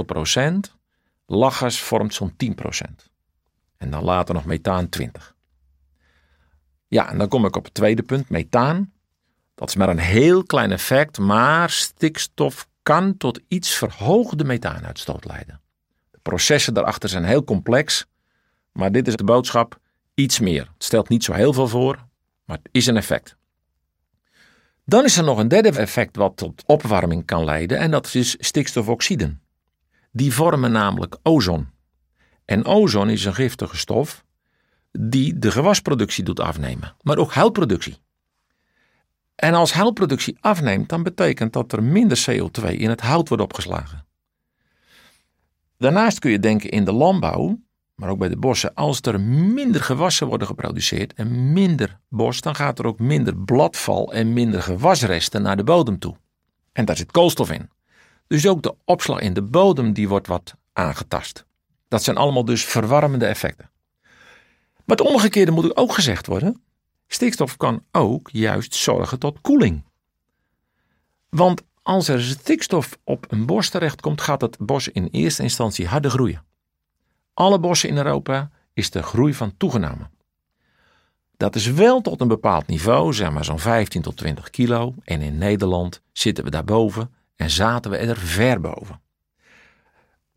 60%. 0.69 0.75
Lachgas 1.27 1.81
vormt 1.81 2.15
zo'n 2.15 2.35
10%. 2.45 3.14
En 3.85 3.91
dan 3.91 4.05
later 4.05 4.35
nog 4.35 4.45
methaan 4.45 4.89
20. 4.89 5.35
Ja, 6.89 7.11
en 7.11 7.19
dan 7.19 7.29
kom 7.29 7.45
ik 7.45 7.57
op 7.57 7.65
het 7.65 7.75
tweede 7.75 8.03
punt, 8.03 8.29
methaan. 8.29 8.93
Dat 9.55 9.69
is 9.69 9.77
maar 9.77 9.89
een 9.89 9.99
heel 9.99 10.43
klein 10.43 10.73
effect, 10.73 11.19
maar 11.19 11.71
stikstof 11.71 12.69
kan 12.83 13.17
tot 13.17 13.41
iets 13.49 13.75
verhoogde 13.75 14.45
methaanuitstoot 14.45 15.25
leiden. 15.25 15.61
De 16.11 16.19
processen 16.23 16.75
daarachter 16.75 17.09
zijn 17.09 17.25
heel 17.25 17.45
complex, 17.45 18.07
maar 18.73 18.93
dit 18.93 19.09
is 19.09 19.17
de 19.17 19.25
boodschap, 19.25 19.81
iets 20.15 20.41
meer. 20.41 20.63
Het 20.73 20.85
stelt 20.85 21.09
niet 21.09 21.25
zo 21.25 21.33
heel 21.33 21.53
veel 21.53 21.69
voor, 21.69 22.07
maar 22.45 22.57
het 22.57 22.69
is 22.71 22.87
een 22.87 22.97
effect. 22.97 23.37
Dan 24.85 25.05
is 25.05 25.17
er 25.17 25.25
nog 25.25 25.39
een 25.39 25.49
derde 25.49 25.71
effect 25.71 26.17
wat 26.17 26.37
tot 26.37 26.63
opwarming 26.67 27.25
kan 27.25 27.45
leiden 27.45 27.79
en 27.79 27.91
dat 27.91 28.15
is 28.15 28.37
stikstofoxiden. 28.39 29.43
Die 30.11 30.33
vormen 30.33 30.73
namelijk 30.73 31.17
ozon. 31.23 31.73
En 32.45 32.65
ozon 32.65 33.09
is 33.09 33.25
een 33.25 33.35
giftige 33.35 33.77
stof 33.77 34.25
die 34.93 35.39
de 35.39 35.51
gewasproductie 35.51 36.25
doet 36.25 36.41
afnemen, 36.41 36.97
maar 37.01 37.19
ook 37.19 37.33
huilproductie. 37.33 37.97
En 39.35 39.55
als 39.55 39.73
huilproductie 39.73 40.37
afneemt, 40.41 40.89
dan 40.89 41.03
betekent 41.03 41.53
dat 41.53 41.73
er 41.73 41.83
minder 41.83 42.25
CO2 42.31 42.65
in 42.65 42.89
het 42.89 43.01
hout 43.01 43.29
wordt 43.29 43.43
opgeslagen. 43.43 44.07
Daarnaast 45.79 46.19
kun 46.19 46.31
je 46.31 46.39
denken 46.39 46.71
in 46.71 46.85
de 46.85 46.93
landbouw 46.93 47.59
maar 47.95 48.09
ook 48.09 48.19
bij 48.19 48.29
de 48.29 48.37
bossen, 48.37 48.75
als 48.75 49.01
er 49.01 49.21
minder 49.21 49.83
gewassen 49.83 50.27
worden 50.27 50.47
geproduceerd 50.47 51.15
en 51.15 51.53
minder 51.53 51.99
bos, 52.09 52.41
dan 52.41 52.55
gaat 52.55 52.79
er 52.79 52.87
ook 52.87 52.99
minder 52.99 53.37
bladval 53.37 54.13
en 54.13 54.33
minder 54.33 54.63
gewasresten 54.63 55.43
naar 55.43 55.57
de 55.57 55.65
bodem 55.65 55.99
toe. 55.99 56.17
En 56.73 56.85
daar 56.85 56.97
zit 56.97 57.11
koolstof 57.11 57.51
in. 57.51 57.71
Dus 58.27 58.47
ook 58.47 58.63
de 58.63 58.75
opslag 58.85 59.21
in 59.21 59.35
de 59.35 59.43
bodem 59.43 59.93
die 59.93 60.09
wordt 60.09 60.27
wat 60.27 60.55
aangetast. 60.73 61.47
Dat 61.95 62.03
zijn 62.03 62.17
allemaal 62.17 62.45
dus 62.45 62.65
verwarmende 62.65 63.27
effecten. 63.27 63.71
Maar 64.85 64.97
het 64.97 65.01
omgekeerde 65.01 65.51
moet 65.51 65.77
ook 65.77 65.93
gezegd 65.93 66.27
worden. 66.27 66.63
Stikstof 67.07 67.57
kan 67.57 67.85
ook 67.93 68.29
juist 68.33 68.75
zorgen 68.75 69.19
tot 69.19 69.41
koeling. 69.41 69.85
Want 71.29 71.63
als 71.83 72.09
er 72.09 72.23
stikstof 72.23 72.99
op 73.05 73.27
een 73.29 73.47
bos 73.47 73.69
terechtkomt, 73.69 74.21
gaat 74.21 74.41
het 74.41 74.57
bos 74.59 74.89
in 74.89 75.09
eerste 75.11 75.43
instantie 75.43 75.87
harder 75.87 76.11
groeien. 76.11 76.45
Alle 77.35 77.59
bossen 77.59 77.89
in 77.89 77.97
Europa 77.97 78.51
is 78.73 78.91
de 78.91 79.03
groei 79.03 79.35
van 79.35 79.57
toegenomen. 79.57 80.11
Dat 81.37 81.55
is 81.55 81.67
wel 81.67 82.01
tot 82.01 82.21
een 82.21 82.29
bepaald 82.29 82.67
niveau, 82.67 83.13
zeg 83.13 83.31
maar 83.31 83.45
zo'n 83.45 83.59
15 83.59 84.03
tot 84.03 84.17
20 84.17 84.51
kilo. 84.51 84.95
En 85.05 85.21
in 85.21 85.39
Nederland 85.39 86.03
zitten 86.13 86.45
we 86.45 86.51
daarboven 86.51 87.15
en 87.37 87.51
zaten 87.51 87.91
we 87.91 87.97
er 87.97 88.17
ver 88.17 88.61
boven. 88.61 89.03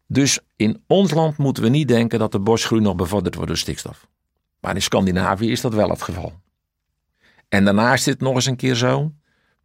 Dus 0.08 0.40
in 0.56 0.84
ons 0.88 1.12
land 1.12 1.38
moeten 1.38 1.64
we 1.64 1.70
niet 1.70 1.88
denken 1.88 2.20
dat 2.20 2.32
de 2.32 2.40
bosgroei 2.40 2.82
nog 2.82 2.96
bevorderd 2.96 3.36
wordt 3.36 3.50
door 3.50 3.60
stikstof. 3.60 4.08
Maar 4.60 4.76
in 4.76 4.82
Scandinavië 4.82 5.52
is 5.52 5.62
dat 5.62 5.74
wel 5.74 5.90
het 5.90 6.02
geval. 6.02 6.34
En 7.50 7.66
daarnaast 7.66 8.08
is 8.08 8.14
het 8.14 8.22
nog 8.22 8.36
eens 8.36 8.46
een 8.46 8.56
keer 8.56 8.76
zo 8.76 9.12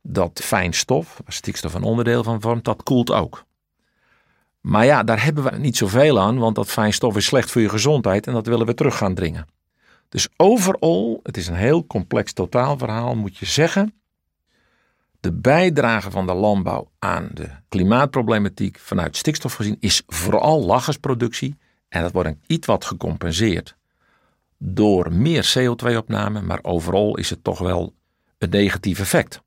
dat 0.03 0.41
fijn 0.45 0.73
stof, 0.73 1.21
waar 1.25 1.33
stikstof 1.33 1.75
een 1.75 1.83
onderdeel 1.83 2.25
van 2.25 2.41
vormt, 2.41 2.65
dat 2.65 2.83
koelt 2.83 3.13
ook. 3.13 3.45
Maar 4.61 4.85
ja, 4.85 5.03
daar 5.03 5.25
hebben 5.25 5.45
we 5.45 5.59
niet 5.59 5.77
zoveel 5.77 6.21
aan, 6.21 6.39
want 6.39 6.55
dat 6.55 6.69
fijn 6.69 6.93
stof 6.93 7.17
is 7.17 7.25
slecht 7.25 7.51
voor 7.51 7.61
je 7.61 7.69
gezondheid 7.69 8.27
en 8.27 8.33
dat 8.33 8.47
willen 8.47 8.67
we 8.67 8.75
terug 8.75 8.97
gaan 8.97 9.15
dringen. 9.15 9.47
Dus 10.09 10.29
overal, 10.37 11.21
het 11.23 11.37
is 11.37 11.49
een 11.49 11.55
heel 11.55 11.87
complex 11.87 12.33
totaalverhaal, 12.33 13.15
moet 13.15 13.37
je 13.37 13.47
zeggen, 13.47 13.95
de 15.23 15.33
bijdrage 15.33 16.11
van 16.11 16.27
de 16.27 16.35
landbouw 16.35 16.91
aan 16.99 17.31
de 17.35 17.49
klimaatproblematiek 17.69 18.79
vanuit 18.79 19.17
stikstof 19.17 19.55
gezien 19.55 19.77
is 19.81 20.03
vooral 20.07 20.65
lachgasproductie 20.65 21.57
en 21.89 22.03
dat 22.03 22.13
wordt 22.13 22.29
een 22.29 22.41
iets 22.47 22.67
wat 22.67 22.85
gecompenseerd 22.85 23.77
door 24.59 25.13
meer 25.13 25.55
CO2-opname, 25.59 26.41
maar 26.41 26.59
overal 26.63 27.17
is 27.17 27.31
het 27.31 27.45
toch 27.45 27.59
wel 27.59 27.95
een 28.39 28.51
negatief 28.51 28.99
effect. 28.99 29.43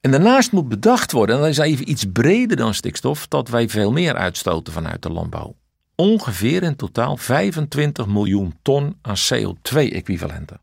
En 0.00 0.10
daarnaast 0.10 0.52
moet 0.52 0.68
bedacht 0.68 1.12
worden, 1.12 1.36
en 1.36 1.40
dat 1.40 1.50
is 1.50 1.58
even 1.58 1.90
iets 1.90 2.04
breder 2.12 2.56
dan 2.56 2.74
stikstof, 2.74 3.28
dat 3.28 3.48
wij 3.48 3.68
veel 3.68 3.92
meer 3.92 4.14
uitstoten 4.14 4.72
vanuit 4.72 5.02
de 5.02 5.10
landbouw. 5.10 5.56
Ongeveer 5.94 6.62
in 6.62 6.76
totaal 6.76 7.16
25 7.16 8.06
miljoen 8.06 8.54
ton 8.62 8.98
aan 9.02 9.16
CO2-equivalenten. 9.16 10.61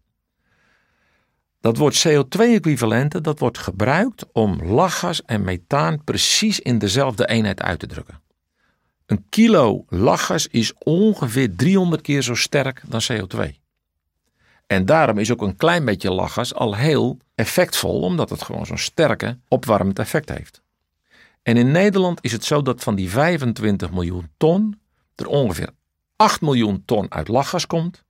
Dat 1.61 1.77
woord 1.77 2.07
CO2-equivalenten 2.07 3.23
dat 3.23 3.39
wordt 3.39 3.57
gebruikt 3.57 4.25
om 4.31 4.63
lachgas 4.63 5.23
en 5.25 5.41
methaan 5.41 6.03
precies 6.03 6.59
in 6.59 6.79
dezelfde 6.79 7.27
eenheid 7.27 7.61
uit 7.61 7.79
te 7.79 7.87
drukken. 7.87 8.21
Een 9.05 9.25
kilo 9.29 9.85
lachgas 9.87 10.47
is 10.47 10.73
ongeveer 10.77 11.55
300 11.55 12.01
keer 12.01 12.21
zo 12.21 12.35
sterk 12.35 12.81
dan 12.87 13.01
CO2. 13.11 13.39
En 14.67 14.85
daarom 14.85 15.17
is 15.17 15.31
ook 15.31 15.41
een 15.41 15.55
klein 15.55 15.85
beetje 15.85 16.11
lachgas 16.11 16.53
al 16.53 16.75
heel 16.75 17.17
effectvol, 17.35 18.01
omdat 18.01 18.29
het 18.29 18.41
gewoon 18.41 18.65
zo'n 18.65 18.77
sterke 18.77 19.37
opwarmend 19.47 19.99
effect 19.99 20.29
heeft. 20.29 20.61
En 21.43 21.57
in 21.57 21.71
Nederland 21.71 22.19
is 22.21 22.31
het 22.31 22.45
zo 22.45 22.61
dat 22.61 22.83
van 22.83 22.95
die 22.95 23.09
25 23.09 23.91
miljoen 23.91 24.29
ton 24.37 24.81
er 25.15 25.27
ongeveer 25.27 25.69
8 26.15 26.41
miljoen 26.41 26.85
ton 26.85 27.11
uit 27.11 27.27
lachgas 27.27 27.67
komt, 27.67 28.03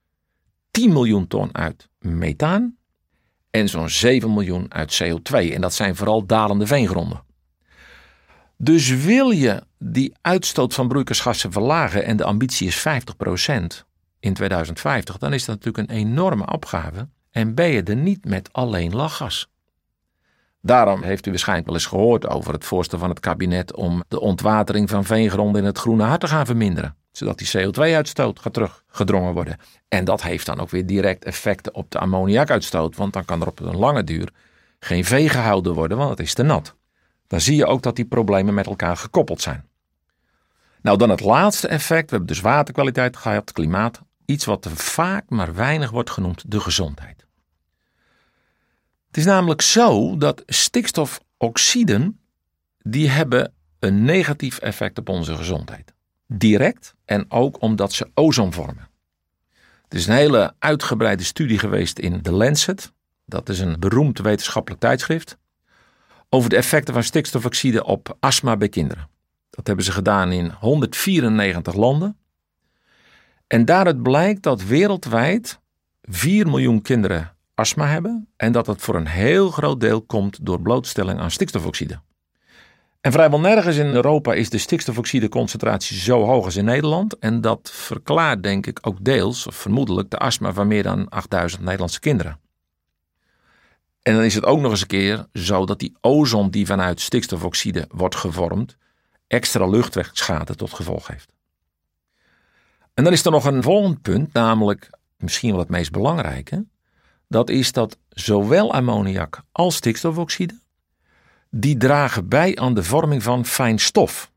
10 0.72 0.94
miljoen 0.94 1.27
ton 1.27 1.56
uit 1.56 1.89
methaan 2.00 2.77
en 3.51 3.70
zo'n 3.70 3.89
7 3.89 4.34
miljoen 4.34 4.74
uit 4.74 5.01
CO2. 5.03 5.53
En 5.53 5.62
dat 5.62 5.74
zijn 5.74 5.96
vooral 5.96 6.25
dalende 6.25 6.68
veengronden. 6.68 7.24
Dus 8.58 8.89
wil 8.89 9.29
je 9.29 9.63
die 9.77 10.13
uitstoot 10.22 10.74
van 10.74 10.88
broeikasgassen 10.88 11.51
verlagen 11.51 12.06
en 12.06 12.18
de 12.18 12.24
ambitie 12.24 12.68
is 12.68 12.79
50% 12.79 12.82
in 14.20 14.34
2050, 14.34 15.18
dan 15.18 15.34
is 15.34 15.46
dat 15.46 15.56
natuurlijk 15.56 15.89
een 15.89 15.98
enorme 15.98 16.51
opgave 16.51 17.08
en 17.32 17.56
ben 17.56 17.68
je 17.68 17.84
er 17.84 17.96
niet 17.96 18.25
met 18.25 18.53
alleen 18.53 18.96
lachgas. 18.96 19.50
Daarom 20.62 21.03
heeft 21.03 21.25
u 21.25 21.29
waarschijnlijk 21.29 21.68
wel 21.68 21.77
eens 21.77 21.86
gehoord 21.86 22.27
over 22.27 22.53
het 22.53 22.65
voorstel 22.65 23.00
van 23.00 23.10
het 23.10 23.20
kabinet 23.20 23.75
om 23.75 24.03
de 24.08 24.20
ontwatering 24.20 24.89
van 24.89 25.06
veengronden 25.06 25.62
in 25.62 25.68
het 25.68 25.77
Groene 25.77 26.03
Hart 26.03 26.20
te 26.20 26.27
gaan 26.27 26.46
verminderen, 26.46 26.96
zodat 27.12 27.38
die 27.38 27.48
CO2-uitstoot 27.48 28.39
gaat 28.39 28.54
teruggedrongen 28.54 29.34
worden. 29.34 29.58
En 29.88 30.06
dat 30.06 30.22
heeft 30.22 30.46
dan 30.46 30.60
ook 30.60 30.70
weer 30.70 30.86
direct 30.86 31.25
effecten 31.25 31.74
op 31.74 31.92
de 31.92 32.00
ammoniakuitstoot, 32.00 32.96
want 32.96 33.13
dan 33.13 33.25
kan 33.25 33.42
er 33.42 33.48
op 33.48 33.60
een 33.60 33.78
lange 33.78 34.04
duur 34.04 34.34
geen 34.80 35.06
vee 35.06 35.30
gehouden 35.30 35.74
worden, 35.74 35.98
want 35.98 36.10
het 36.10 36.20
is 36.20 36.34
te 36.34 36.44
nat. 36.44 36.75
Dan 37.28 37.42
zie 37.42 37.56
je 37.56 37.66
ook 37.66 37.82
dat 37.82 37.96
die 37.96 38.06
problemen 38.06 38.54
met 38.54 38.66
elkaar 38.66 38.98
gekoppeld 38.98 39.42
zijn. 39.42 39.68
Nou, 40.82 40.98
dan 40.98 41.10
het 41.10 41.20
laatste 41.20 41.68
effect. 41.68 42.10
We 42.10 42.16
hebben 42.16 42.28
dus 42.28 42.42
waterkwaliteit 42.42 43.18
gehad, 43.18 43.51
klimaat. 43.51 44.01
Iets 44.25 44.46
wat 44.46 44.68
vaak 44.74 45.30
maar 45.30 45.56
weinig 45.56 45.89
wordt 45.89 46.10
genoemd, 46.10 46.51
de 46.51 46.60
gezondheid. 46.60 47.25
Het 49.08 49.18
is 49.18 49.25
namelijk 49.25 49.62
zo 49.62 50.18
dat 50.18 50.44
stikstofoxiden, 50.46 52.20
die 52.78 53.10
hebben 53.10 53.54
een 53.80 54.04
negatief 54.04 54.58
effect 54.58 54.98
op 54.98 55.10
onze 55.10 55.36
gezondheid. 55.36 55.94
Direct 56.32 56.96
en 57.06 57.26
ook 57.32 57.62
omdat 57.62 57.94
ze 57.94 58.10
ozon 58.14 58.54
vormen. 58.54 58.88
Er 59.88 59.98
is 59.98 60.08
een 60.08 60.16
hele 60.16 60.54
uitgebreide 60.60 61.24
studie 61.24 61.60
geweest 61.60 62.00
in 62.00 62.22
The 62.22 62.32
Lancet. 62.32 62.94
Dat 63.26 63.50
is 63.50 63.60
een 63.60 63.80
beroemd 63.80 64.20
wetenschappelijk 64.20 64.82
tijdschrift. 64.82 65.38
Over 66.30 66.50
de 66.50 66.56
effecten 66.56 66.94
van 66.94 67.04
stikstofoxide 67.04 67.84
op 67.84 68.18
astma 68.20 68.58
bij 68.58 68.70
kinderen. 68.70 69.10
Dat 69.50 69.68
hebben 69.68 69.86
ze 69.86 69.92
gedaan 69.92 70.32
in 70.32 70.52
194 70.52 71.74
landen. 71.74 72.18
En 73.48 73.66
daaruit 73.66 74.04
blijkt 74.04 74.44
dat 74.44 74.64
wereldwijd 74.64 75.60
4 76.02 76.48
miljoen 76.48 76.82
kinderen 76.82 77.36
astma 77.56 77.88
hebben 77.88 78.28
en 78.36 78.52
dat 78.52 78.68
het 78.68 78.82
voor 78.82 78.96
een 78.96 79.08
heel 79.08 79.50
groot 79.50 79.80
deel 79.80 80.02
komt 80.02 80.46
door 80.46 80.62
blootstelling 80.62 81.20
aan 81.20 81.32
stikstofoxide. 81.32 82.00
En 83.01 83.12
vrijwel 83.12 83.39
nergens 83.39 83.75
in 83.77 83.94
Europa 83.94 84.34
is 84.34 84.50
de 84.50 84.58
stikstofoxideconcentratie 84.58 85.98
zo 85.98 86.25
hoog 86.25 86.46
als 86.46 86.56
in 86.56 86.65
Nederland. 86.65 87.18
En 87.18 87.41
dat 87.41 87.72
verklaart 87.74 88.44
denk 88.44 88.65
ik 88.68 88.79
ook 88.82 89.03
deels, 89.03 89.48
of 89.48 89.56
vermoedelijk, 89.56 90.10
de 90.10 90.18
astma 90.18 90.53
van 90.53 90.68
meer 90.68 90.84
dan 90.84 91.10
8000 91.10 91.62
Nederlandse 91.62 92.00
kinderen. 92.00 92.39
En 94.01 94.15
dan 94.15 94.24
is 94.24 94.36
het 94.36 94.46
ook 94.46 94.60
nog 94.60 94.72
eens 94.72 94.82
een 94.82 94.88
keer 94.88 95.27
zo 95.34 95.65
dat 95.65 95.79
die 95.79 95.96
ozon 96.01 96.50
die 96.50 96.65
vanuit 96.65 97.01
stikstofoxide 97.01 97.86
wordt 97.91 98.15
gevormd, 98.15 98.77
extra 99.27 99.68
luchtwegschade 99.68 100.56
tot 100.56 100.74
gevolg 100.74 101.08
heeft. 101.08 101.32
En 102.94 103.03
dan 103.03 103.13
is 103.13 103.25
er 103.25 103.32
nog 103.32 103.46
een 103.46 103.63
volgend 103.63 104.01
punt, 104.01 104.34
namelijk 104.34 104.89
misschien 105.18 105.51
wel 105.51 105.60
het 105.60 105.70
meest 105.70 105.91
belangrijke. 105.91 106.65
Dat 107.27 107.50
is 107.50 107.72
dat 107.72 107.98
zowel 108.10 108.74
ammoniak 108.74 109.41
als 109.51 109.75
stikstofoxide, 109.75 110.60
die 111.50 111.77
dragen 111.77 112.27
bij 112.27 112.56
aan 112.56 112.74
de 112.74 112.84
vorming 112.84 113.24
van 113.24 113.46
fijn 113.46 113.79
stof. 113.79 114.32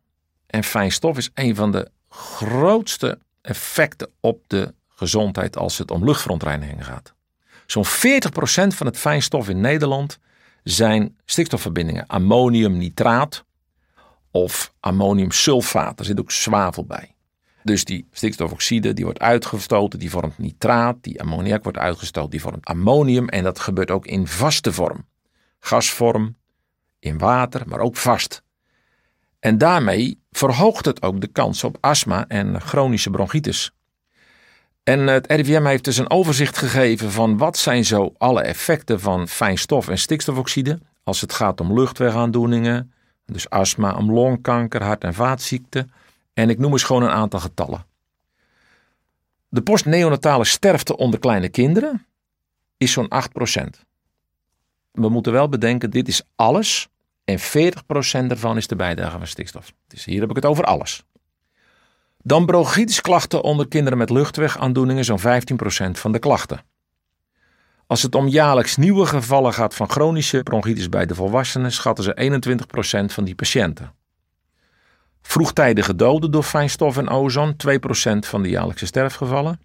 En 0.46 0.64
fijn 0.64 0.92
stof 0.92 1.16
is 1.16 1.30
een 1.34 1.54
van 1.54 1.72
de 1.72 1.90
grootste 2.08 3.18
effecten 3.40 4.10
op 4.20 4.44
de 4.46 4.74
gezondheid 4.88 5.56
als 5.56 5.78
het 5.78 5.90
om 5.90 6.04
luchtverontreiniging 6.04 6.86
gaat. 6.86 7.14
Zo'n 7.66 7.86
40% 7.86 7.88
van 8.66 8.86
het 8.86 8.98
fijnstof 8.98 9.48
in 9.48 9.60
Nederland 9.60 10.18
zijn 10.62 11.16
stikstofverbindingen. 11.24 12.06
Ammoniumnitraat 12.06 13.44
of 14.30 14.72
ammoniumsulfaat. 14.80 15.98
Er 15.98 16.04
zit 16.04 16.20
ook 16.20 16.30
zwavel 16.30 16.84
bij. 16.84 17.14
Dus 17.62 17.84
die 17.84 18.06
stikstofoxide 18.12 18.92
die 18.92 19.04
wordt 19.04 19.20
uitgestoten, 19.20 19.98
die 19.98 20.10
vormt 20.10 20.38
nitraat. 20.38 20.96
Die 21.00 21.20
ammoniak 21.20 21.62
wordt 21.62 21.78
uitgestoten, 21.78 22.30
die 22.30 22.40
vormt 22.40 22.64
ammonium. 22.64 23.28
En 23.28 23.44
dat 23.44 23.58
gebeurt 23.60 23.90
ook 23.90 24.06
in 24.06 24.26
vaste 24.26 24.72
vorm. 24.72 25.06
Gasvorm, 25.60 26.36
in 27.02 27.18
water, 27.18 27.62
maar 27.66 27.80
ook 27.80 27.96
vast. 27.96 28.42
En 29.38 29.58
daarmee 29.58 30.20
verhoogt 30.30 30.84
het 30.84 31.02
ook 31.02 31.20
de 31.20 31.26
kans 31.26 31.64
op 31.64 31.76
astma 31.80 32.24
en 32.28 32.60
chronische 32.60 33.10
bronchitis. 33.10 33.72
En 34.82 35.06
het 35.06 35.32
RIVM 35.32 35.64
heeft 35.64 35.84
dus 35.84 35.96
een 35.96 36.10
overzicht 36.10 36.56
gegeven 36.58 37.10
van 37.10 37.36
wat 37.38 37.56
zijn 37.56 37.84
zo 37.84 38.14
alle 38.18 38.42
effecten 38.42 39.00
van 39.00 39.28
fijnstof 39.28 39.88
en 39.88 39.98
stikstofoxide 39.98 40.80
als 41.04 41.20
het 41.20 41.32
gaat 41.32 41.60
om 41.60 41.78
luchtwegaandoeningen, 41.78 42.92
dus 43.26 43.50
astma, 43.50 43.96
om 43.96 44.12
longkanker, 44.12 44.82
hart- 44.82 45.04
en 45.04 45.14
vaatziekten. 45.14 45.92
En 46.34 46.50
ik 46.50 46.58
noem 46.58 46.72
eens 46.72 46.84
gewoon 46.84 47.02
een 47.02 47.10
aantal 47.10 47.40
getallen. 47.40 47.86
De 49.48 49.62
postneonatale 49.62 50.44
sterfte 50.44 50.96
onder 50.96 51.20
kleine 51.20 51.48
kinderen 51.48 52.06
is 52.76 52.92
zo'n 52.92 53.08
8%. 53.08 53.84
We 54.92 55.08
moeten 55.08 55.32
wel 55.32 55.48
bedenken, 55.48 55.90
dit 55.90 56.08
is 56.08 56.22
alles 56.36 56.88
en 57.24 57.38
40% 57.38 58.26
daarvan 58.26 58.56
is 58.56 58.66
de 58.66 58.76
bijdrage 58.76 59.18
van 59.18 59.26
stikstof. 59.26 59.72
Dus 59.86 60.04
hier 60.04 60.20
heb 60.20 60.30
ik 60.30 60.36
het 60.36 60.44
over 60.44 60.64
alles. 60.64 61.04
Dan 62.22 62.46
bronchitisklachten 62.46 63.42
onder 63.42 63.68
kinderen 63.68 63.98
met 63.98 64.10
luchtwegaandoeningen 64.10 65.04
zo'n 65.04 65.20
15% 65.20 65.22
van 65.90 66.12
de 66.12 66.18
klachten. 66.18 66.64
Als 67.86 68.02
het 68.02 68.14
om 68.14 68.28
jaarlijks 68.28 68.76
nieuwe 68.76 69.06
gevallen 69.06 69.52
gaat 69.52 69.74
van 69.74 69.90
chronische 69.90 70.42
bronchitis 70.42 70.88
bij 70.88 71.06
de 71.06 71.14
volwassenen, 71.14 71.72
schatten 71.72 72.04
ze 72.04 72.40
21% 73.10 73.12
van 73.12 73.24
die 73.24 73.34
patiënten. 73.34 73.94
Vroegtijdige 75.22 75.94
doden 75.94 76.30
door 76.30 76.42
fijnstof 76.42 76.96
en 76.96 77.08
ozon, 77.08 77.56
2% 77.56 78.18
van 78.18 78.42
de 78.42 78.48
jaarlijkse 78.48 78.86
sterfgevallen. 78.86 79.60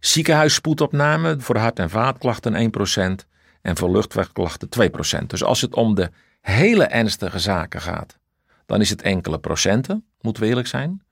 Ziekenhuisspoedopname 0.00 1.36
voor 1.38 1.56
hart- 1.56 1.78
en 1.78 1.90
vaatklachten 1.90 2.54
1% 2.54 3.26
en 3.62 3.76
voor 3.76 3.90
luchtwegklachten 3.90 4.68
2%. 4.68 5.30
Dus 5.30 5.44
als 5.44 5.60
het 5.60 5.74
om 5.74 5.94
de 5.94 6.10
hele 6.44 6.84
ernstige 6.84 7.38
zaken 7.38 7.80
gaat, 7.80 8.18
dan 8.66 8.80
is 8.80 8.90
het 8.90 9.02
enkele 9.02 9.38
procenten, 9.38 10.04
moeten 10.20 10.42
we 10.42 10.48
eerlijk 10.48 10.66
zijn. 10.66 11.02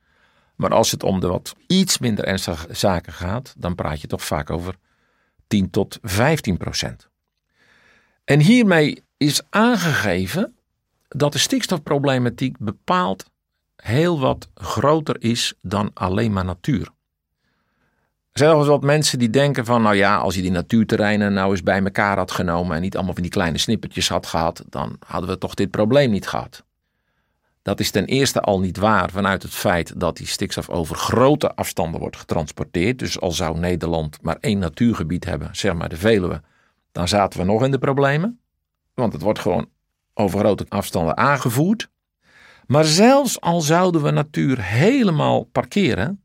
Maar 0.57 0.71
als 0.71 0.91
het 0.91 1.03
om 1.03 1.21
de 1.21 1.27
wat 1.27 1.55
iets 1.67 1.99
minder 1.99 2.25
ernstige 2.25 2.75
zaken 2.75 3.13
gaat, 3.13 3.55
dan 3.59 3.75
praat 3.75 4.01
je 4.01 4.07
toch 4.07 4.25
vaak 4.25 4.51
over 4.51 4.77
10 5.47 5.71
tot 5.71 5.99
15 6.03 6.57
procent. 6.57 7.09
En 8.25 8.41
hiermee 8.41 9.05
is 9.17 9.43
aangegeven 9.51 10.57
dat 11.09 11.33
de 11.33 11.39
stikstofproblematiek 11.39 12.59
bepaald 12.59 13.31
heel 13.77 14.21
wat 14.21 14.49
groter 14.55 15.23
is 15.23 15.55
dan 15.61 15.91
alleen 15.95 16.33
maar 16.33 16.45
natuur. 16.45 16.89
Eens 18.33 18.67
wat 18.67 18.83
mensen 18.83 19.19
die 19.19 19.31
denken 19.31 19.65
van, 19.65 19.83
nou 19.83 19.97
ja, 19.97 20.17
als 20.17 20.35
je 20.35 20.43
die 20.43 20.51
natuurterreinen 20.51 21.33
nou 21.33 21.51
eens 21.51 21.63
bij 21.63 21.83
elkaar 21.83 22.17
had 22.17 22.31
genomen 22.31 22.77
en 22.77 22.83
niet 22.83 22.95
allemaal 22.95 23.15
van 23.15 23.23
die 23.23 23.33
kleine 23.33 23.59
snippertjes 23.59 24.09
had 24.09 24.27
gehad, 24.27 24.65
dan 24.69 24.97
hadden 25.07 25.31
we 25.31 25.39
toch 25.39 25.55
dit 25.55 25.71
probleem 25.71 26.11
niet 26.11 26.29
gehad. 26.29 26.65
Dat 27.63 27.81
is 27.81 27.91
ten 27.91 28.05
eerste 28.05 28.41
al 28.41 28.61
niet 28.61 28.77
waar 28.77 29.11
vanuit 29.11 29.43
het 29.43 29.55
feit 29.55 30.01
dat 30.01 30.17
die 30.17 30.27
stikstof 30.27 30.69
over 30.69 30.97
grote 30.97 31.55
afstanden 31.55 32.01
wordt 32.01 32.17
getransporteerd. 32.17 32.99
Dus 32.99 33.21
al 33.21 33.33
zou 33.33 33.59
Nederland 33.59 34.23
maar 34.23 34.37
één 34.41 34.59
natuurgebied 34.59 35.25
hebben, 35.25 35.49
zeg 35.53 35.75
maar 35.75 35.89
de 35.89 35.97
Veluwe, 35.97 36.43
dan 36.93 37.09
zaten 37.09 37.41
we 37.41 37.47
nog 37.47 37.65
in 37.65 37.71
de 37.71 37.79
problemen. 37.79 38.41
Want 38.95 39.13
het 39.13 39.23
wordt 39.23 39.39
gewoon 39.39 39.69
over 40.15 40.39
grote 40.39 40.67
afstanden 40.69 41.17
aangevoerd. 41.17 41.89
Maar 42.67 42.85
zelfs 42.85 43.41
al 43.41 43.61
zouden 43.61 44.03
we 44.03 44.11
natuur 44.11 44.63
helemaal 44.63 45.45
parkeren 45.45 46.25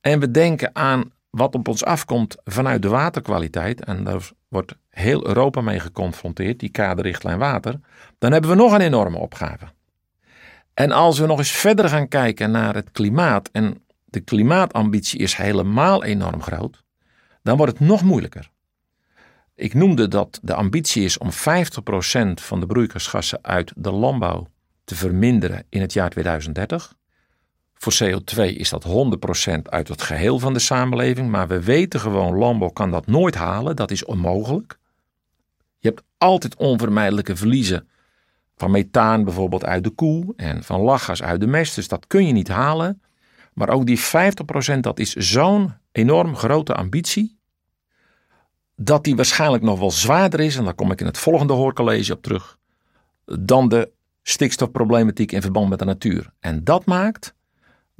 en 0.00 0.20
we 0.20 0.30
denken 0.30 0.70
aan 0.74 1.12
wat 1.30 1.54
op 1.54 1.68
ons 1.68 1.84
afkomt 1.84 2.36
vanuit 2.44 2.82
de 2.82 2.88
waterkwaliteit, 2.88 3.84
en 3.84 4.04
daar 4.04 4.30
wordt 4.48 4.76
heel 4.90 5.26
Europa 5.26 5.60
mee 5.60 5.80
geconfronteerd, 5.80 6.58
die 6.58 6.70
kaderrichtlijn 6.70 7.38
water, 7.38 7.80
dan 8.18 8.32
hebben 8.32 8.50
we 8.50 8.56
nog 8.56 8.72
een 8.72 8.80
enorme 8.80 9.18
opgave. 9.18 9.66
En 10.74 10.92
als 10.92 11.18
we 11.18 11.26
nog 11.26 11.38
eens 11.38 11.50
verder 11.50 11.88
gaan 11.88 12.08
kijken 12.08 12.50
naar 12.50 12.74
het 12.74 12.90
klimaat, 12.90 13.48
en 13.52 13.84
de 14.04 14.20
klimaatambitie 14.20 15.18
is 15.18 15.34
helemaal 15.34 16.04
enorm 16.04 16.42
groot, 16.42 16.84
dan 17.42 17.56
wordt 17.56 17.78
het 17.78 17.88
nog 17.88 18.02
moeilijker. 18.02 18.50
Ik 19.54 19.74
noemde 19.74 20.08
dat 20.08 20.38
de 20.42 20.54
ambitie 20.54 21.04
is 21.04 21.18
om 21.18 21.30
50% 21.30 21.34
van 22.34 22.60
de 22.60 22.66
broeikasgassen 22.66 23.38
uit 23.42 23.72
de 23.76 23.90
landbouw 23.90 24.48
te 24.84 24.94
verminderen 24.94 25.64
in 25.68 25.80
het 25.80 25.92
jaar 25.92 26.10
2030. 26.10 26.94
Voor 27.78 27.92
CO2 28.02 28.56
is 28.56 28.68
dat 28.68 28.84
100% 28.84 29.62
uit 29.62 29.88
het 29.88 30.02
geheel 30.02 30.38
van 30.38 30.52
de 30.52 30.58
samenleving, 30.58 31.30
maar 31.30 31.48
we 31.48 31.62
weten 31.62 32.00
gewoon, 32.00 32.36
landbouw 32.36 32.68
kan 32.68 32.90
dat 32.90 33.06
nooit 33.06 33.34
halen, 33.34 33.76
dat 33.76 33.90
is 33.90 34.04
onmogelijk. 34.04 34.78
Je 35.78 35.88
hebt 35.88 36.02
altijd 36.18 36.56
onvermijdelijke 36.56 37.36
verliezen 37.36 37.88
van 38.56 38.70
methaan 38.70 39.24
bijvoorbeeld 39.24 39.64
uit 39.64 39.84
de 39.84 39.90
koe 39.90 40.32
en 40.36 40.64
van 40.64 40.80
lachgas 40.80 41.22
uit 41.22 41.40
de 41.40 41.46
mest, 41.46 41.74
dus 41.74 41.88
dat 41.88 42.06
kun 42.06 42.26
je 42.26 42.32
niet 42.32 42.48
halen. 42.48 43.02
Maar 43.52 43.68
ook 43.68 43.86
die 43.86 44.00
50% 44.76 44.78
dat 44.80 44.98
is 44.98 45.12
zo'n 45.12 45.74
enorm 45.92 46.36
grote 46.36 46.74
ambitie, 46.74 47.38
dat 48.76 49.04
die 49.04 49.16
waarschijnlijk 49.16 49.62
nog 49.62 49.78
wel 49.78 49.90
zwaarder 49.90 50.40
is, 50.40 50.56
en 50.56 50.64
daar 50.64 50.74
kom 50.74 50.90
ik 50.90 51.00
in 51.00 51.06
het 51.06 51.18
volgende 51.18 51.52
hoorcollege 51.52 52.12
op 52.12 52.22
terug, 52.22 52.58
dan 53.24 53.68
de 53.68 53.90
stikstofproblematiek 54.22 55.32
in 55.32 55.42
verband 55.42 55.68
met 55.68 55.78
de 55.78 55.84
natuur. 55.84 56.32
En 56.40 56.64
dat 56.64 56.84
maakt 56.84 57.34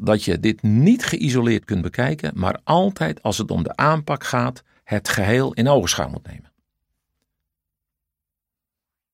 dat 0.00 0.24
je 0.24 0.40
dit 0.40 0.62
niet 0.62 1.04
geïsoleerd 1.04 1.64
kunt 1.64 1.82
bekijken, 1.82 2.32
maar 2.34 2.60
altijd 2.64 3.22
als 3.22 3.38
het 3.38 3.50
om 3.50 3.62
de 3.62 3.76
aanpak 3.76 4.24
gaat, 4.24 4.62
het 4.84 5.08
geheel 5.08 5.52
in 5.52 5.68
ogenschouw 5.68 6.08
moet 6.08 6.26
nemen. 6.26 6.47